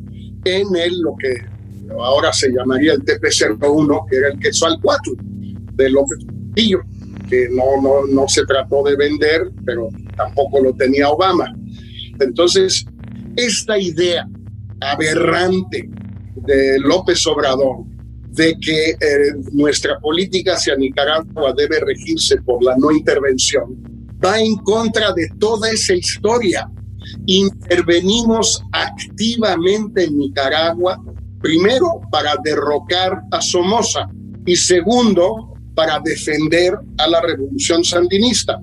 en 0.45 0.75
el, 0.75 1.01
lo 1.01 1.15
que 1.17 1.54
ahora 2.01 2.33
se 2.33 2.51
llamaría 2.51 2.95
el 2.95 3.05
TP-01, 3.05 4.07
que 4.09 4.17
era 4.17 4.29
el 4.29 4.39
Quetzal 4.39 4.79
4 4.83 5.13
de 5.75 5.91
López 5.91 6.19
Portillo, 6.25 6.81
que 7.29 7.49
no, 7.51 7.81
no, 7.83 8.07
no 8.07 8.29
se 8.29 8.45
trató 8.45 8.83
de 8.85 8.97
vender, 8.97 9.51
pero 9.65 9.89
tampoco 10.17 10.61
lo 10.61 10.75
tenía 10.75 11.09
Obama. 11.09 11.55
Entonces, 12.21 12.85
esta 13.37 13.79
idea 13.79 14.29
aberrante 14.81 15.89
de 16.37 16.79
López 16.81 17.27
Obrador 17.27 17.85
de 18.35 18.57
que 18.61 18.91
eh, 18.91 18.97
nuestra 19.53 19.99
política 20.01 20.55
hacia 20.55 20.77
Nicaragua 20.77 21.55
debe 21.57 21.81
regirse 21.81 22.37
por 22.43 22.63
la 22.65 22.77
no 22.77 22.91
intervención, 22.91 23.77
va 24.25 24.41
en 24.41 24.57
contra 24.57 25.13
de 25.13 25.29
toda 25.39 25.71
esa 25.71 25.95
historia. 25.95 26.69
Intervenimos 27.27 28.63
activamente 28.73 30.05
en 30.05 30.19
Nicaragua 30.19 31.01
Primero, 31.45 32.01
para 32.11 32.37
derrocar 32.43 33.21
a 33.31 33.39
Somoza 33.43 34.09
y 34.47 34.57
segundo, 34.57 35.53
para 35.75 36.01
defender 36.03 36.73
a 36.97 37.07
la 37.07 37.21
revolución 37.21 37.85
sandinista. 37.85 38.59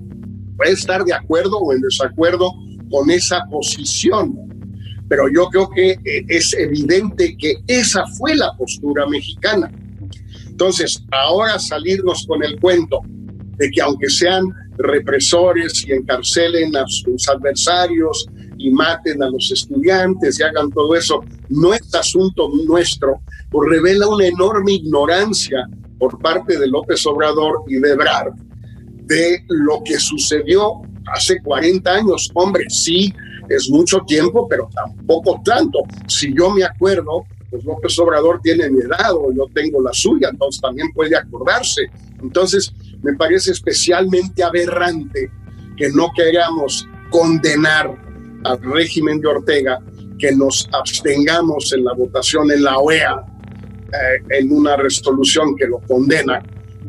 Puede 0.56 0.72
estar 0.72 1.04
de 1.04 1.14
acuerdo 1.14 1.58
o 1.58 1.72
en 1.72 1.80
desacuerdo 1.80 2.52
con 2.90 3.08
esa 3.08 3.44
posición, 3.52 4.36
pero 5.08 5.28
yo 5.32 5.46
creo 5.50 5.70
que 5.70 5.90
eh, 5.92 6.24
es 6.26 6.54
evidente 6.54 7.36
que 7.38 7.54
esa 7.68 8.04
fue 8.18 8.34
la 8.34 8.52
postura 8.56 9.06
mexicana. 9.06 9.70
Entonces, 10.48 11.04
ahora 11.12 11.60
salirnos 11.60 12.26
con 12.26 12.42
el 12.42 12.58
cuento 12.58 12.98
de 13.58 13.70
que 13.70 13.80
aunque 13.80 14.08
sean 14.08 14.42
represores 14.78 15.86
y 15.86 15.92
encarcelen 15.92 16.74
a 16.74 16.84
sus 16.88 17.28
adversarios 17.28 18.26
y 18.62 18.70
maten 18.70 19.22
a 19.22 19.30
los 19.30 19.50
estudiantes 19.50 20.38
y 20.38 20.42
hagan 20.42 20.70
todo 20.70 20.94
eso, 20.94 21.20
no 21.48 21.74
es 21.74 21.94
asunto 21.94 22.48
nuestro, 22.66 23.20
pues 23.50 23.70
revela 23.70 24.08
una 24.08 24.26
enorme 24.26 24.72
ignorancia 24.72 25.66
por 25.98 26.18
parte 26.20 26.58
de 26.58 26.68
López 26.68 27.04
Obrador 27.06 27.64
y 27.68 27.74
de 27.74 27.90
Ebrard 27.90 28.34
de 29.06 29.44
lo 29.48 29.82
que 29.84 29.98
sucedió 29.98 30.80
hace 31.12 31.40
40 31.42 31.90
años. 31.90 32.30
Hombre, 32.34 32.64
sí, 32.68 33.12
es 33.48 33.68
mucho 33.68 34.00
tiempo, 34.06 34.48
pero 34.48 34.68
tampoco 34.74 35.40
tanto. 35.44 35.80
Si 36.06 36.34
yo 36.34 36.50
me 36.50 36.64
acuerdo, 36.64 37.24
pues 37.50 37.64
López 37.64 37.98
Obrador 37.98 38.40
tiene 38.42 38.70
mi 38.70 38.80
edad 38.80 39.12
o 39.12 39.32
yo 39.32 39.46
tengo 39.54 39.82
la 39.82 39.92
suya, 39.92 40.28
entonces 40.30 40.60
también 40.60 40.88
puede 40.94 41.16
acordarse. 41.16 41.82
Entonces, 42.22 42.72
me 43.02 43.14
parece 43.14 43.52
especialmente 43.52 44.42
aberrante 44.42 45.30
que 45.76 45.90
no 45.90 46.10
queramos 46.14 46.88
condenar 47.10 48.01
al 48.44 48.60
régimen 48.62 49.20
de 49.20 49.28
Ortega, 49.28 49.78
que 50.18 50.32
nos 50.32 50.68
abstengamos 50.72 51.72
en 51.72 51.84
la 51.84 51.94
votación 51.94 52.50
en 52.50 52.62
la 52.62 52.78
OEA 52.78 53.24
eh, 53.92 54.38
en 54.38 54.52
una 54.52 54.76
resolución 54.76 55.54
que 55.56 55.66
lo 55.66 55.78
condena, 55.80 56.42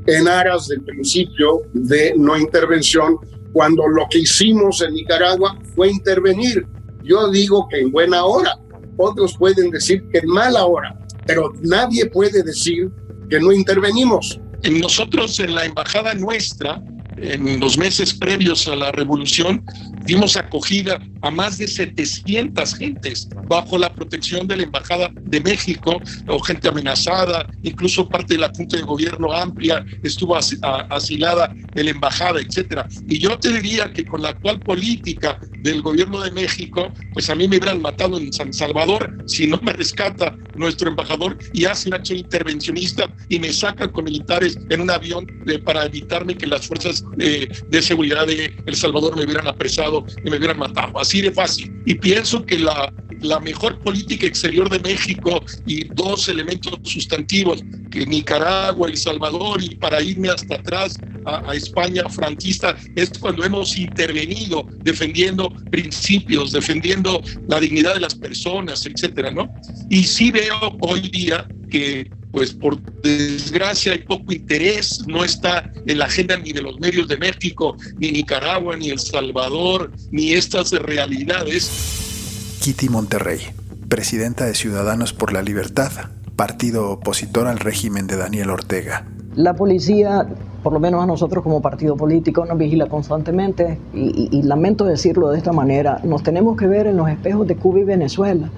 en 0.06 0.28
aras 0.28 0.68
del 0.68 0.82
principio 0.82 1.62
de 1.74 2.14
no 2.18 2.38
intervención, 2.38 3.18
cuando 3.52 3.88
lo 3.88 4.08
que 4.10 4.20
hicimos 4.20 4.82
en 4.82 4.94
Nicaragua 4.94 5.58
fue 5.76 5.90
intervenir. 5.92 6.66
Yo 7.04 7.30
digo 7.30 7.68
que 7.70 7.80
en 7.80 7.92
buena 7.92 8.24
hora, 8.24 8.58
otros 8.98 9.38
pueden 9.38 9.70
decir 9.70 10.04
que 10.12 10.20
en 10.20 10.28
mala 10.28 10.66
hora, 10.66 10.98
pero 11.26 11.52
nadie 11.62 12.06
puede 12.06 12.42
decir 12.44 12.90
que 13.30 13.40
no 13.40 13.52
intervenimos. 13.52 14.40
Nosotros 14.72 15.40
en 15.40 15.56
la 15.56 15.66
embajada 15.66 16.14
nuestra, 16.14 16.82
en 17.18 17.60
los 17.60 17.78
meses 17.78 18.14
previos 18.14 18.68
a 18.68 18.76
la 18.76 18.92
revolución, 18.92 19.64
dimos 20.06 20.36
acogida 20.38 21.00
a 21.22 21.32
más 21.32 21.58
de 21.58 21.68
700 21.68 22.76
gentes 22.76 23.30
bajo 23.48 23.78
la 23.78 23.94
protección 23.94 24.48
de 24.48 24.58
la 24.58 24.64
Embajada 24.64 25.10
de 25.14 25.42
México, 25.42 26.02
o 26.28 26.40
gente 26.40 26.68
amenazada, 26.68 27.46
incluso 27.64 28.08
parte 28.08 28.36
de 28.36 28.42
la 28.42 28.52
Junta 28.56 28.78
de 28.78 28.84
Gobierno 28.84 29.32
amplia 29.32 29.84
estuvo 30.04 30.36
asilada 30.36 31.54
en 31.76 31.86
la 31.86 31.92
Embajada, 31.92 32.40
etcétera. 32.42 32.88
Y 33.08 33.20
yo 33.20 33.38
te 33.38 33.52
diría 33.54 33.92
que 33.92 34.06
con 34.06 34.22
la 34.22 34.30
actual 34.30 34.60
política 34.60 35.40
del 35.62 35.82
Gobierno 35.82 36.22
de 36.22 36.32
México, 36.32 36.92
pues 37.14 37.30
a 37.30 37.36
mí 37.36 37.48
me 37.48 37.58
hubieran 37.58 37.82
matado 37.82 38.18
en 38.18 38.32
San 38.34 38.54
Salvador 38.54 39.24
si 39.26 39.48
no 39.48 39.60
me 39.62 39.74
rescata 39.74 40.36
nuestro 40.56 40.90
embajador 40.90 41.38
y 41.54 41.66
hace 41.66 41.90
un 41.90 41.96
hecho 41.96 42.14
intervencionista 42.14 43.10
y 43.30 43.40
me 43.40 43.52
saca 43.52 43.92
con 43.92 44.06
militares 44.06 44.58
en 44.70 44.82
un 44.82 44.92
avión 44.92 45.26
eh, 45.48 45.60
para 45.60 45.86
evitarme 45.86 46.36
que 46.36 46.48
las 46.48 46.68
fuerzas 46.68 47.04
eh, 47.20 47.48
de 47.70 47.82
seguridad 47.82 48.28
de 48.28 48.56
El 48.66 48.76
Salvador 48.76 49.16
me 49.16 49.24
hubieran 49.24 49.48
apresado 49.48 49.93
y 50.24 50.30
me 50.30 50.38
hubieran 50.38 50.58
matado. 50.58 51.00
Así 51.00 51.22
de 51.22 51.32
fácil. 51.32 51.72
Y 51.86 51.96
pienso 51.96 52.46
que 52.46 52.58
la, 52.60 52.92
la 53.22 53.40
mejor 53.40 53.80
política 53.80 54.26
exterior 54.26 54.70
de 54.70 54.80
México 54.80 55.44
y 55.66 55.86
dos 55.90 56.30
elementos 56.30 56.80
sustantivos, 56.84 57.64
que 57.92 58.06
Nicaragua, 58.06 58.88
El 58.88 58.98
Salvador 58.98 59.62
y 59.64 59.76
para 59.76 60.02
irme 60.02 60.30
hasta 60.30 60.56
atrás 60.56 60.98
a, 61.26 61.52
a 61.52 61.56
España 61.56 62.04
franquista, 62.10 62.76
es 62.96 63.12
cuando 63.20 63.44
hemos 63.44 63.78
intervenido 63.78 64.68
defendiendo 64.82 65.50
principios, 65.72 66.52
defendiendo 66.52 67.22
la 67.48 67.60
dignidad 67.60 67.94
de 67.94 68.00
las 68.02 68.16
personas, 68.16 68.86
etcétera, 68.86 69.32
¿no? 69.32 69.54
Y 69.90 70.04
sí 70.04 70.32
veo 70.32 70.78
hoy 70.82 71.02
día 71.10 71.48
que 71.70 72.10
pues 72.34 72.52
por 72.52 72.82
desgracia 73.04 73.92
hay 73.92 74.00
poco 74.00 74.34
interés, 74.34 75.06
no 75.08 75.24
está 75.24 75.72
en 75.86 76.00
la 76.00 76.06
agenda 76.06 76.36
ni 76.36 76.52
de 76.52 76.64
los 76.64 76.80
medios 76.80 77.08
de 77.08 77.16
México, 77.18 77.78
ni 78.00 78.12
Nicaragua, 78.12 78.76
ni 78.76 78.90
El 78.90 78.98
Salvador, 78.98 79.92
ni 80.10 80.34
estas 80.34 80.72
realidades. 80.72 82.58
Kitty 82.60 82.90
Monterrey, 82.90 83.40
presidenta 83.88 84.48
de 84.48 84.56
Ciudadanos 84.56 85.14
por 85.14 85.32
la 85.32 85.44
Libertad, 85.44 85.92
partido 86.36 86.90
opositor 86.90 87.46
al 87.46 87.60
régimen 87.60 88.08
de 88.08 88.18
Daniel 88.18 88.50
Ortega. 88.50 89.06
La 89.36 89.56
policía, 89.56 90.28
por 90.64 90.74
lo 90.74 90.80
menos 90.80 91.04
a 91.04 91.06
nosotros 91.06 91.44
como 91.44 91.62
partido 91.62 91.96
político, 91.96 92.48
nos 92.48 92.58
vigila 92.58 92.88
constantemente 92.88 93.78
y, 93.94 94.30
y 94.32 94.42
lamento 94.42 94.86
decirlo 94.86 95.30
de 95.30 95.38
esta 95.38 95.52
manera, 95.52 96.02
nos 96.04 96.24
tenemos 96.24 96.58
que 96.58 96.66
ver 96.66 96.88
en 96.88 96.98
los 96.98 97.08
espejos 97.10 97.46
de 97.46 97.56
Cuba 97.58 97.82
y 97.82 97.84
Venezuela 97.84 98.50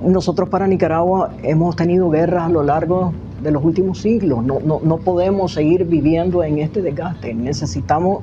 nosotros 0.00 0.48
para 0.48 0.66
Nicaragua 0.66 1.30
hemos 1.42 1.76
tenido 1.76 2.10
guerras 2.10 2.44
a 2.44 2.48
lo 2.48 2.62
largo 2.62 3.12
de 3.42 3.50
los 3.50 3.64
últimos 3.64 4.00
siglos. 4.00 4.44
No, 4.44 4.60
no, 4.60 4.80
no 4.82 4.98
podemos 4.98 5.52
seguir 5.52 5.84
viviendo 5.84 6.42
en 6.42 6.58
este 6.58 6.82
desgaste. 6.82 7.34
Necesitamos 7.34 8.22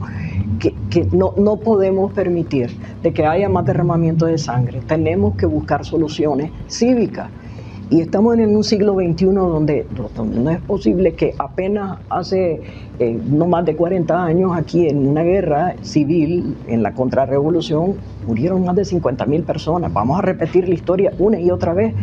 que, 0.60 0.74
que, 0.89 1.05
no, 1.12 1.34
no 1.38 1.58
podemos 1.58 2.12
permitir 2.13 2.75
de 3.01 3.13
que 3.13 3.25
haya 3.25 3.50
más 3.50 3.65
derramamiento 3.65 4.25
de 4.25 4.38
sangre. 4.38 4.82
Tenemos 4.88 5.36
que 5.36 5.46
buscar 5.46 5.86
soluciones 5.86 6.51
cívicas. 6.70 7.29
Y 7.89 8.01
estamos 8.01 8.38
en 8.38 8.56
un 8.56 8.63
siglo 8.63 8.96
XXI 8.96 9.25
donde, 9.25 9.86
no 10.18 10.50
es 10.50 10.60
posible 10.62 11.13
que 11.13 11.36
apenas 11.38 12.00
hace 12.10 12.62
eh, 13.00 13.20
no 13.25 13.46
más 13.46 13.65
de 13.65 13.75
40 13.75 14.25
años 14.25 14.51
aquí 14.56 14.88
en 14.88 15.08
una 15.08 15.22
guerra 15.22 15.75
civil, 15.84 16.58
en 16.68 16.82
la 16.82 16.94
contrarrevolución, 16.94 17.96
murieron 18.25 18.65
más 18.65 18.75
de 18.75 18.86
50 18.86 19.25
mil 19.27 19.44
personas. 19.44 19.94
Vamos 19.94 20.18
a 20.18 20.24
repetir 20.24 20.68
la 20.68 20.74
historia 20.74 21.13
una 21.20 21.39
y 21.39 21.51
otra 21.51 21.74
vez. 21.74 21.94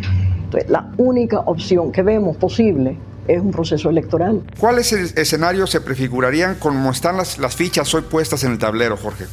Entonces, 0.44 0.70
la 0.70 0.92
única 0.98 1.40
opción 1.40 1.90
que 1.90 2.02
vemos 2.02 2.36
posible 2.36 2.96
es 3.26 3.40
un 3.40 3.50
proceso 3.50 3.90
electoral. 3.90 4.42
¿Cuáles 4.58 4.92
escenarios 4.92 5.70
se 5.70 5.80
prefigurarían 5.80 6.56
como 6.56 6.90
están 6.90 7.16
las, 7.16 7.38
las 7.38 7.56
fichas 7.56 7.92
hoy 7.94 8.02
puestas 8.02 8.44
en 8.44 8.52
el 8.52 8.58
tablero, 8.58 8.96
Jorge? 8.96 9.24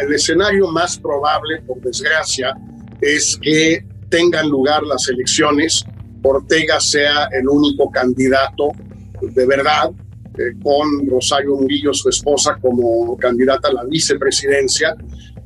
el 0.00 0.12
escenario 0.12 0.68
más 0.68 0.98
probable, 0.98 1.60
por 1.66 1.80
desgracia, 1.80 2.54
es 3.00 3.38
que 3.40 3.84
tengan 4.08 4.48
lugar 4.48 4.82
las 4.84 5.08
elecciones, 5.08 5.84
Ortega 6.22 6.80
sea 6.80 7.28
el 7.32 7.48
único 7.48 7.90
candidato 7.90 8.72
de 9.20 9.46
verdad, 9.46 9.90
eh, 10.38 10.54
con 10.62 11.08
Rosario 11.08 11.56
Murillo, 11.56 11.92
su 11.92 12.08
esposa, 12.08 12.56
como 12.60 13.16
candidata 13.16 13.68
a 13.68 13.72
la 13.72 13.84
vicepresidencia, 13.84 14.94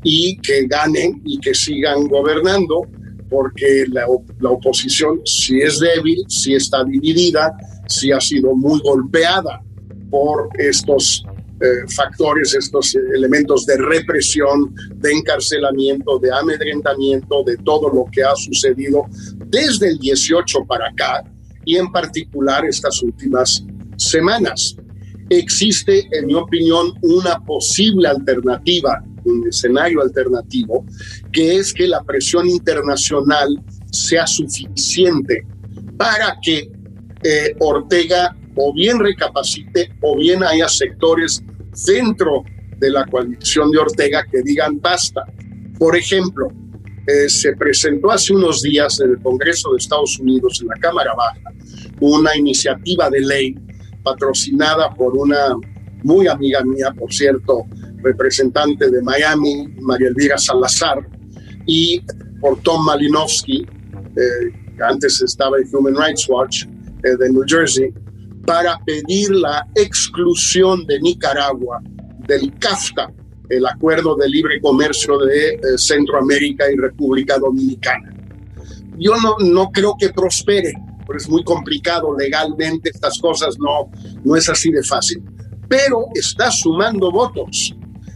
y 0.02 0.37
que 0.38 0.66
ganen 0.66 1.23
y 1.25 1.38
que 1.38 1.54
sigan 1.54 2.09
gobernando, 2.09 2.87
porque 3.31 3.87
la 3.88 4.50
oposición 4.50 5.21
si 5.25 5.61
es 5.61 5.78
débil, 5.78 6.25
si 6.28 6.54
está 6.54 6.85
dividida, 6.85 7.57
si 7.87 8.12
ha 8.12 8.21
sido 8.21 8.54
muy 8.54 8.81
golpeada 8.81 9.62
por 10.11 10.50
estos 10.59 11.25
eh, 11.61 11.87
factores, 11.94 12.54
estos 12.54 12.94
elementos 12.94 13.66
de 13.66 13.76
represión, 13.76 14.75
de 14.97 15.12
encarcelamiento, 15.12 16.18
de 16.18 16.32
amedrentamiento, 16.32 17.44
de 17.44 17.56
todo 17.59 17.88
lo 17.88 18.04
que 18.11 18.23
ha 18.23 18.35
sucedido 18.35 19.06
desde 19.47 19.88
el 19.90 19.99
18 19.99 20.64
para 20.66 20.88
acá 20.88 21.23
y 21.64 21.76
en 21.76 21.90
particular 21.92 22.64
estas 22.64 23.02
últimas 23.02 23.64
semanas. 23.97 24.76
Existe, 25.30 26.09
en 26.12 26.26
mi 26.26 26.35
opinión, 26.35 26.92
una 27.02 27.38
posible 27.40 28.09
alternativa, 28.09 29.02
un 29.25 29.47
escenario 29.49 30.02
alternativo, 30.02 30.85
que 31.32 31.56
es 31.56 31.73
que 31.73 31.87
la 31.87 32.02
presión 32.02 32.49
internacional 32.49 33.62
sea 33.92 34.26
suficiente 34.26 35.47
para 35.97 36.37
que 36.42 36.71
eh, 37.23 37.54
Ortega 37.61 38.37
o 38.56 38.73
bien 38.73 38.99
recapacite 38.99 39.92
o 40.00 40.16
bien 40.16 40.42
haya 40.42 40.68
sectores 40.68 41.42
dentro 41.87 42.44
de 42.78 42.90
la 42.90 43.06
coalición 43.06 43.71
de 43.71 43.78
Ortega 43.78 44.25
que 44.30 44.42
digan 44.42 44.80
basta. 44.80 45.23
Por 45.78 45.97
ejemplo, 45.97 46.49
eh, 47.06 47.28
se 47.28 47.56
presentó 47.56 48.11
hace 48.11 48.32
unos 48.32 48.62
días 48.62 49.00
en 49.00 49.11
el 49.11 49.23
Congreso 49.23 49.73
de 49.73 49.78
Estados 49.78 50.18
Unidos, 50.18 50.61
en 50.61 50.68
la 50.68 50.76
Cámara 50.76 51.12
Baja, 51.14 51.52
una 52.00 52.37
iniciativa 52.37 53.11
de 53.11 53.21
ley 53.21 53.54
patrocinada 54.02 54.92
por 54.94 55.16
una 55.16 55.56
muy 56.02 56.26
amiga 56.26 56.62
mía, 56.64 56.92
por 56.97 57.12
cierto, 57.12 57.64
representante 58.02 58.90
de 58.90 59.02
Miami, 59.02 59.68
María 59.80 60.09
Elvira 60.09 60.38
Salazar, 60.38 61.06
y 61.66 62.02
por 62.40 62.61
Tom 62.62 62.85
Malinowski, 62.85 63.62
eh, 63.62 64.52
que 64.76 64.82
antes 64.82 65.23
estaba 65.23 65.56
en 65.59 65.68
Human 65.75 65.94
Rights 65.94 66.28
Watch 66.28 66.64
eh, 67.04 67.16
de 67.18 67.30
New 67.30 67.44
Jersey, 67.47 67.92
para 68.46 68.78
pedir 68.84 69.30
la 69.30 69.66
exclusión 69.75 70.87
de 70.87 71.00
Nicaragua 71.00 71.80
del 72.26 72.52
CAFTA, 72.58 73.12
el 73.49 73.66
Acuerdo 73.66 74.16
de 74.16 74.28
Libre 74.28 74.61
Comercio 74.61 75.18
de 75.18 75.50
eh, 75.50 75.58
Centroamérica 75.76 76.70
y 76.70 76.76
República 76.76 77.38
Dominicana. 77.38 78.14
Yo 78.99 79.14
no, 79.16 79.37
no 79.38 79.70
creo 79.70 79.96
que 79.99 80.11
prospere, 80.11 80.72
pero 81.06 81.18
es 81.18 81.28
muy 81.28 81.44
complicado 81.44 82.16
legalmente, 82.16 82.90
estas 82.90 83.18
cosas 83.18 83.56
no, 83.58 83.90
no 84.25 84.37
es 84.37 84.49
así 84.49 84.70
de 84.70 84.82
fácil, 84.82 85.22
pero 85.68 86.06
está 86.14 86.50
sumando 86.50 87.11
votos 87.11 87.75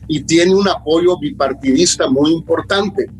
y 0.08 0.22
tiene 0.22 0.54
un 0.54 0.68
apoyo 0.68 1.18
bipartidista 1.18 2.08
muy 2.08 2.32
importante. 2.32 3.10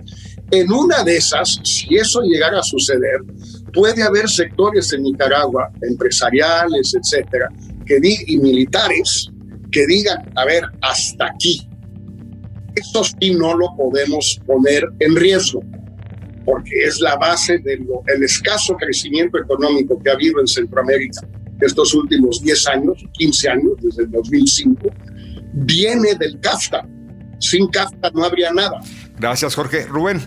En 0.51 0.71
una 0.71 1.03
de 1.03 1.17
esas, 1.17 1.61
si 1.65 1.97
eso 1.97 2.21
llegara 2.23 2.61
a 2.61 2.63
suceder, 2.63 3.21
puede 3.73 4.03
haber 4.03 4.29
sectores 4.29 4.93
en 4.93 5.03
Nicaragua, 5.03 5.71
empresariales, 5.83 6.95
etcétera, 6.95 7.49
que 7.85 7.99
y 8.03 8.37
militares, 8.39 9.31
que 9.73 9.87
digan, 9.87 10.19
a 10.37 10.45
ver, 10.45 10.65
hasta 10.83 11.27
aquí. 11.27 11.69
Esto 12.75 13.03
sí 13.05 13.35
no 13.35 13.57
lo 13.57 13.75
podemos 13.77 14.41
poner 14.47 14.85
en 15.01 15.17
riesgo, 15.17 15.63
porque 16.45 16.85
es 16.85 17.01
la 17.01 17.17
base 17.17 17.59
del 17.59 17.87
escaso 18.23 18.77
crecimiento 18.77 19.39
económico 19.39 20.01
que 20.03 20.11
ha 20.11 20.15
habido 20.15 20.41
en 20.41 20.47
Centroamérica 20.47 21.27
estos 21.61 21.95
últimos 21.95 22.43
10 22.43 22.69
años, 22.69 23.05
15 23.13 23.49
años, 23.49 23.73
desde 23.81 24.03
el 24.05 24.11
2005, 24.11 24.89
viene 25.55 26.15
del 26.15 26.39
CAFTA. 26.41 26.87
Sin 27.39 27.69
CAFTA 27.69 28.11
no 28.15 28.25
habría 28.25 28.53
nada. 28.53 28.81
Gracias, 29.19 29.55
Jorge. 29.55 29.87
Rubén, 29.87 30.21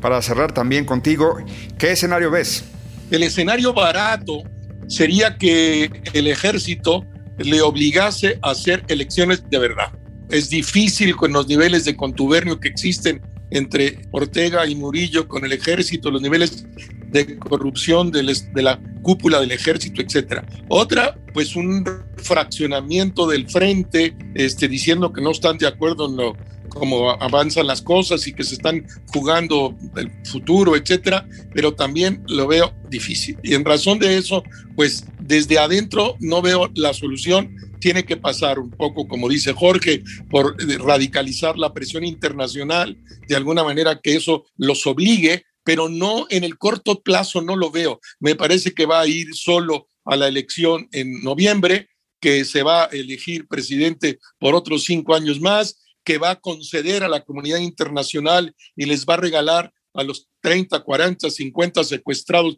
para 0.00 0.20
cerrar 0.22 0.52
también 0.52 0.84
contigo, 0.84 1.38
¿qué 1.78 1.92
escenario 1.92 2.30
ves? 2.30 2.64
El 3.10 3.22
escenario 3.22 3.72
barato 3.72 4.42
sería 4.88 5.36
que 5.36 5.90
el 6.12 6.26
ejército 6.26 7.04
le 7.38 7.60
obligase 7.62 8.38
a 8.42 8.50
hacer 8.50 8.84
elecciones 8.88 9.48
de 9.48 9.58
verdad. 9.58 9.92
Es 10.28 10.50
difícil 10.50 11.14
con 11.16 11.32
los 11.32 11.46
niveles 11.46 11.84
de 11.84 11.96
contubernio 11.96 12.58
que 12.58 12.68
existen 12.68 13.22
entre 13.50 14.00
Ortega 14.10 14.66
y 14.66 14.74
Murillo 14.74 15.28
con 15.28 15.44
el 15.44 15.52
ejército, 15.52 16.10
los 16.10 16.20
niveles 16.20 16.66
de 17.08 17.38
corrupción 17.38 18.10
de, 18.10 18.22
la 18.62 18.80
cúpula 19.02 19.40
del 19.40 19.52
ejército, 19.52 20.02
etcétera. 20.02 20.44
Otra, 20.68 21.16
pues 21.32 21.54
un 21.54 21.84
fraccionamiento 22.16 23.28
del 23.28 23.48
frente, 23.48 24.16
este, 24.34 24.66
diciendo 24.66 25.12
que 25.12 25.20
no 25.20 25.30
están 25.30 25.58
de 25.58 25.68
acuerdo 25.68 26.08
en 26.08 26.16
lo 26.16 26.36
cómo 26.78 27.10
avanzan 27.10 27.66
las 27.66 27.82
cosas 27.82 28.26
y 28.26 28.32
que 28.32 28.44
se 28.44 28.54
están 28.54 28.86
jugando 29.06 29.76
el 29.96 30.10
futuro, 30.24 30.76
etcétera, 30.76 31.28
pero 31.54 31.74
también 31.74 32.22
lo 32.28 32.46
veo 32.46 32.74
difícil. 32.88 33.36
Y 33.42 33.54
en 33.54 33.64
razón 33.64 33.98
de 33.98 34.16
eso, 34.18 34.42
pues 34.74 35.04
desde 35.20 35.58
adentro 35.58 36.16
no 36.20 36.42
veo 36.42 36.70
la 36.74 36.94
solución. 36.94 37.54
Tiene 37.80 38.04
que 38.04 38.16
pasar 38.16 38.58
un 38.58 38.70
poco, 38.70 39.06
como 39.06 39.28
dice 39.28 39.52
Jorge, 39.52 40.02
por 40.30 40.56
radicalizar 40.84 41.58
la 41.58 41.72
presión 41.72 42.04
internacional, 42.04 42.96
de 43.28 43.36
alguna 43.36 43.64
manera 43.64 44.00
que 44.00 44.16
eso 44.16 44.44
los 44.56 44.86
obligue, 44.86 45.44
pero 45.64 45.88
no 45.88 46.26
en 46.30 46.44
el 46.44 46.58
corto 46.58 47.02
plazo 47.02 47.42
no 47.42 47.56
lo 47.56 47.70
veo. 47.70 48.00
Me 48.20 48.34
parece 48.34 48.72
que 48.72 48.86
va 48.86 49.00
a 49.00 49.06
ir 49.06 49.34
solo 49.34 49.88
a 50.04 50.16
la 50.16 50.28
elección 50.28 50.88
en 50.92 51.22
noviembre, 51.22 51.88
que 52.20 52.44
se 52.44 52.62
va 52.62 52.84
a 52.84 52.86
elegir 52.86 53.46
presidente 53.46 54.18
por 54.38 54.54
otros 54.54 54.84
cinco 54.84 55.14
años 55.14 55.40
más 55.40 55.85
que 56.06 56.18
va 56.18 56.30
a 56.30 56.40
conceder 56.40 57.02
a 57.02 57.08
la 57.08 57.20
comunidad 57.20 57.58
internacional 57.58 58.54
y 58.76 58.86
les 58.86 59.04
va 59.04 59.14
a 59.14 59.18
regalar 59.18 59.72
a 59.92 60.04
los 60.04 60.28
30, 60.40 60.80
40, 60.80 61.28
50 61.28 61.82
secuestrados 61.84 62.56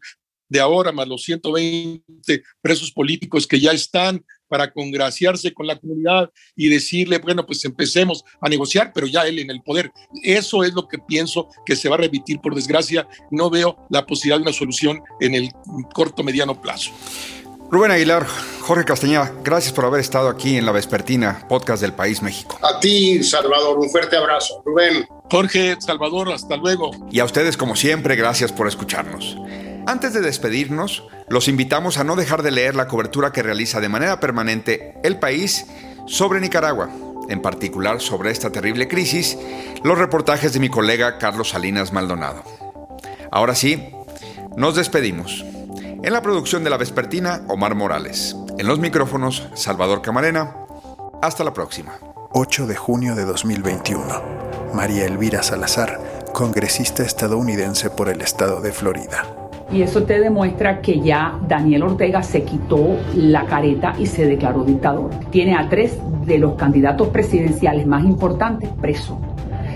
de 0.50 0.61
ahora, 0.61 0.92
más 0.92 1.08
los 1.08 1.22
120 1.22 2.42
presos 2.61 2.92
políticos 2.92 3.46
que 3.46 3.58
ya 3.58 3.72
están 3.72 4.24
para 4.48 4.70
congraciarse 4.70 5.52
con 5.52 5.66
la 5.66 5.78
comunidad 5.78 6.30
y 6.56 6.68
decirle, 6.68 7.18
bueno, 7.18 7.44
pues 7.44 7.64
empecemos 7.64 8.24
a 8.40 8.48
negociar, 8.48 8.92
pero 8.94 9.06
ya 9.06 9.26
él 9.26 9.38
en 9.38 9.50
el 9.50 9.62
poder. 9.62 9.92
Eso 10.22 10.64
es 10.64 10.74
lo 10.74 10.88
que 10.88 10.98
pienso 10.98 11.48
que 11.66 11.76
se 11.76 11.88
va 11.88 11.96
a 11.96 11.98
repetir, 11.98 12.40
por 12.40 12.54
desgracia. 12.54 13.06
No 13.30 13.50
veo 13.50 13.87
la 13.90 14.06
posibilidad 14.06 14.38
de 14.38 14.42
una 14.42 14.52
solución 14.52 15.00
en 15.20 15.34
el 15.34 15.50
corto, 15.94 16.22
mediano 16.22 16.61
plazo. 16.61 16.92
Rubén 17.70 17.90
Aguilar, 17.90 18.26
Jorge 18.62 18.87
Castañeda, 18.87 19.31
gracias 19.44 19.74
por 19.74 19.85
haber 19.85 20.00
estado 20.00 20.31
aquí 20.31 20.57
en 20.57 20.64
la 20.64 20.72
Vespertina, 20.72 21.44
podcast 21.50 21.83
del 21.83 21.92
País 21.92 22.22
México. 22.22 22.59
A 22.62 22.81
ti, 22.81 23.22
Salvador, 23.22 23.78
un 23.78 23.90
fuerte 23.90 24.16
abrazo. 24.16 24.62
Rubén. 24.64 25.07
Jorge, 25.31 25.76
Salvador, 25.78 26.33
hasta 26.33 26.57
luego. 26.57 26.92
Y 27.11 27.20
a 27.20 27.26
ustedes, 27.26 27.59
como 27.59 27.76
siempre, 27.76 28.16
gracias 28.16 28.52
por 28.52 28.68
escucharnos. 28.68 29.37
Antes 29.87 30.14
de 30.14 30.22
despedirnos, 30.22 31.04
los 31.28 31.46
invitamos 31.46 31.98
a 31.98 32.04
no 32.04 32.16
dejar 32.16 32.42
de 32.42 32.52
leer 32.52 32.74
la 32.74 32.88
cobertura 32.88 33.33
que 33.33 33.42
realiza 33.42 33.81
de 33.81 33.90
manera 33.90 34.18
permanente 34.18 34.94
El 35.04 35.18
País 35.18 35.66
sobre 36.07 36.40
Nicaragua, 36.40 36.88
en 37.28 37.42
particular 37.42 38.00
sobre 38.00 38.31
esta 38.31 38.50
terrible 38.50 38.88
crisis, 38.88 39.37
los 39.85 39.98
reportajes 39.98 40.54
de 40.54 40.61
mi 40.61 40.70
colega 40.70 41.18
Carlos 41.18 41.50
Salinas 41.50 41.92
Maldonado. 41.92 42.42
Ahora 43.31 43.54
sí, 43.54 43.90
nos 44.57 44.74
despedimos. 44.74 45.44
En 46.00 46.12
la 46.12 46.22
producción 46.22 46.62
de 46.62 46.70
La 46.70 46.76
Vespertina, 46.76 47.42
Omar 47.48 47.74
Morales. 47.74 48.37
En 48.56 48.68
los 48.68 48.78
micrófonos, 48.78 49.48
Salvador 49.54 50.00
Camarena. 50.00 50.54
Hasta 51.20 51.42
la 51.42 51.52
próxima. 51.52 51.98
8 52.32 52.68
de 52.68 52.76
junio 52.76 53.16
de 53.16 53.24
2021. 53.24 54.04
María 54.72 55.06
Elvira 55.06 55.42
Salazar, 55.42 55.98
congresista 56.32 57.02
estadounidense 57.02 57.90
por 57.90 58.08
el 58.08 58.20
estado 58.20 58.61
de 58.61 58.70
Florida. 58.70 59.50
Y 59.72 59.82
eso 59.82 60.04
te 60.04 60.20
demuestra 60.20 60.80
que 60.80 61.00
ya 61.00 61.37
Daniel 61.48 61.82
Ortega 61.82 62.22
se 62.22 62.44
quitó 62.44 62.96
la 63.16 63.46
careta 63.46 63.94
y 63.98 64.06
se 64.06 64.24
declaró 64.24 64.62
dictador. 64.62 65.11
Tiene 65.30 65.56
a 65.56 65.68
tres 65.68 65.98
de 66.24 66.38
los 66.38 66.54
candidatos 66.54 67.08
presidenciales 67.08 67.88
más 67.88 68.04
importantes 68.04 68.70
presos. 68.80 69.18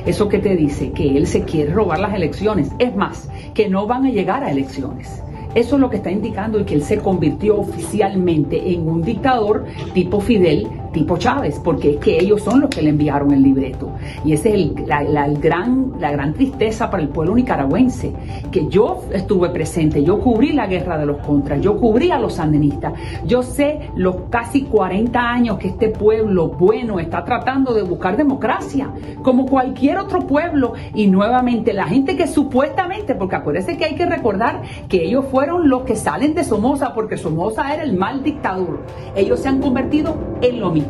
¿Eso 0.07 0.29
qué 0.29 0.39
te 0.39 0.55
dice? 0.55 0.93
Que 0.93 1.17
él 1.17 1.27
se 1.27 1.43
quiere 1.43 1.73
robar 1.73 1.99
las 1.99 2.15
elecciones. 2.15 2.69
Es 2.79 2.95
más, 2.95 3.29
que 3.55 3.69
no 3.69 3.89
van 3.89 4.07
a 4.07 4.11
llegar 4.11 4.45
a 4.45 4.53
elecciones 4.53 5.21
Eso 5.55 5.75
es 5.77 5.81
lo 5.81 5.91
que 5.91 5.97
está 5.97 6.11
indicando 6.11 6.59
y 6.59 6.65
que 6.65 6.75
él 6.75 6.83
se 6.83 6.99
convirtió 6.99 7.59
oficialmente 7.59 8.73
en 8.73 8.89
un 8.89 9.03
dictador 9.03 9.67
tipo 9.93 10.21
Fidel, 10.21 10.67
tipo 10.93 11.17
Chávez, 11.17 11.61
porque 11.63 11.93
es 11.93 11.97
que 11.97 12.19
ellos 12.19 12.43
son 12.43 12.61
los 12.61 12.71
que 12.71 12.83
le 12.83 12.91
enviaron 12.91 13.33
el 13.33 13.43
libreto. 13.43 13.91
Y 14.25 14.33
esa 14.33 14.51
es 14.51 14.73
la, 14.87 15.29
gran, 15.29 15.93
la 15.99 16.13
gran 16.13 16.35
tristeza 16.35 16.91
para 16.91 17.03
el 17.03 17.09
pueblo 17.09 17.35
nicaragüense, 17.35 18.13
que 18.51 18.69
yo 18.69 19.03
estuve 19.13 19.51
presente, 19.51 20.05
yo 20.05 20.21
cubrí 20.21 20.53
la 20.53 20.67
guerra 20.67 20.99
de 20.99 21.07
los 21.07 21.19
contras, 21.19 21.61
yo 21.61 21.77
cubrí 21.77 22.11
a 22.11 22.19
los 22.19 22.35
sandinistas, 22.35 22.93
yo 23.25 23.43
sé 23.43 23.91
los 23.97 24.17
casi 24.31 24.63
40 24.63 25.19
años 25.19 25.59
que 25.59 25.69
este 25.69 25.89
pueblo 25.89 26.49
bueno 26.49 27.01
está 27.01 27.25
tratando 27.25 27.75
de 27.75 27.83
buscar 27.83 28.17
democracia, 28.17 28.91
como 29.23 29.47
cualquier 29.47 29.99
otro 29.99 30.27
pueblo, 30.27 30.75
y 30.95 31.07
nuevamente 31.07 31.73
la 31.73 31.85
gente 31.85 32.17
que 32.17 32.27
supuestamente, 32.27 33.15
porque 33.15 33.37
acuérdense 33.37 33.77
que 33.77 33.87
hay 33.87 33.95
que 33.95 34.07
recordar 34.07 34.63
que 34.89 35.05
ellos 35.05 35.25
fueron 35.31 35.69
los 35.69 35.83
que 35.83 35.97
salen 35.97 36.35
de 36.35 36.45
Somoza, 36.45 36.93
porque 36.95 37.17
Somoza 37.17 37.73
era 37.73 37.83
el 37.83 37.97
mal 37.97 38.23
dictador, 38.23 38.81
ellos 39.17 39.41
se 39.41 39.49
han 39.49 39.61
convertido 39.61 40.17
en 40.41 40.61
lo 40.61 40.71
mismo. 40.71 40.82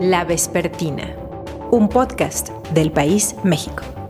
La 0.00 0.24
Vespertina, 0.24 1.14
un 1.70 1.88
podcast 1.88 2.48
del 2.72 2.90
País 2.90 3.36
México. 3.44 4.03